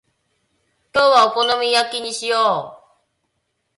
[0.95, 3.01] 今日はお好み焼きにしよう。